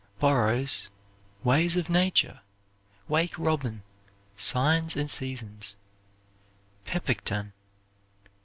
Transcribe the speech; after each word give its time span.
Burroughs' 0.19 0.89
"Ways 1.43 1.77
of 1.77 1.87
Nature," 1.87 2.39
"Wake 3.07 3.37
Robin," 3.37 3.83
"Signs 4.35 4.95
and 4.95 5.11
Seasons," 5.11 5.75
"Pepacton." 6.87 7.53